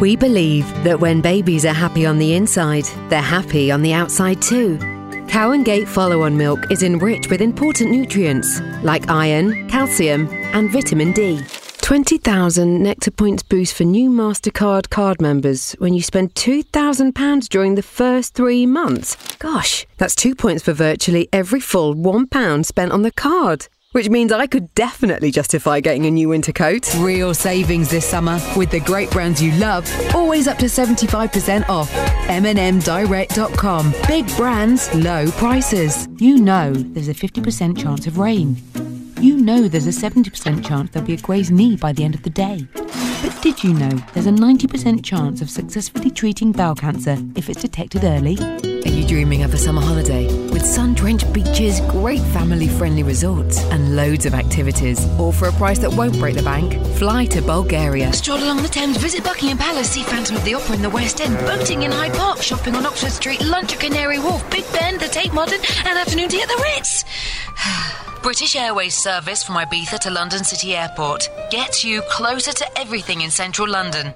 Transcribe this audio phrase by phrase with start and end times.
[0.00, 4.40] We believe that when babies are happy on the inside, they're happy on the outside
[4.40, 4.78] too.
[5.26, 10.70] Cow and Gate follow on milk is enriched with important nutrients like iron, calcium, and
[10.70, 11.42] vitamin D.
[11.80, 17.82] 20,000 Nectar Points boost for new MasterCard card members when you spend £2,000 during the
[17.82, 19.16] first three months.
[19.38, 23.66] Gosh, that's two points for virtually every full £1 spent on the card.
[23.92, 26.94] Which means I could definitely justify getting a new winter coat.
[26.96, 31.90] Real savings this summer with the great brands you love, always up to 75% off.
[32.28, 33.94] MNMDirect.com.
[34.06, 36.06] Big brands, low prices.
[36.18, 38.56] You know there's a 50% chance of rain.
[39.20, 42.22] You know there's a 70% chance there'll be a grazed knee by the end of
[42.22, 42.66] the day.
[42.74, 47.62] But did you know there's a 90% chance of successfully treating bowel cancer if it's
[47.62, 48.36] detected early?
[48.88, 53.62] Are you dreaming of a summer holiday with sun drenched beaches, great family friendly resorts,
[53.64, 56.72] and loads of activities, all for a price that won't break the bank?
[56.96, 58.10] Fly to Bulgaria.
[58.14, 61.20] Stroll along the Thames, visit Buckingham Palace, see Phantom of the Opera in the West
[61.20, 64.96] End, boating in Hyde Park, shopping on Oxford Street, lunch at Canary Wharf, Big Ben,
[64.96, 67.04] the Tate Modern, and afternoon tea at the Ritz.
[68.22, 73.30] British Airways service from Ibiza to London City Airport gets you closer to everything in
[73.30, 74.06] central London.